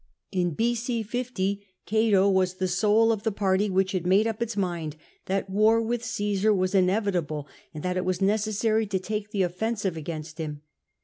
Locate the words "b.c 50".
0.55-1.61